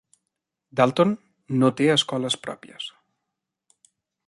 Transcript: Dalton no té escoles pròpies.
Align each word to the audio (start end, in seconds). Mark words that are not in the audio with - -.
Dalton 0.79 1.11
no 1.63 1.69
té 1.81 1.89
escoles 1.97 2.39
pròpies. 2.47 2.91